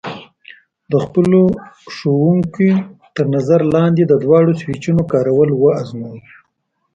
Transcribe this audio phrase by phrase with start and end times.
[0.91, 1.41] د خپلو
[1.95, 2.69] ښوونکي
[3.15, 6.19] تر نظر لاندې د دواړو سویچونو کارول وازموئ.